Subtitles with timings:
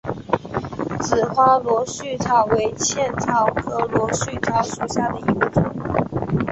[0.99, 5.63] 紫花螺序草为茜草科螺序草属下的一个种。